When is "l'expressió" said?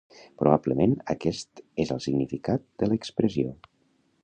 2.93-3.57